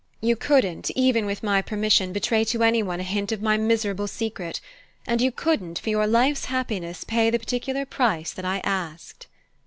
[0.19, 4.07] You couldn't, even with my permission, betray to any one a hint of my miserable
[4.07, 4.59] secret,
[5.05, 9.27] and you couldn't, for your life's happiness, pay the particular price that I asked."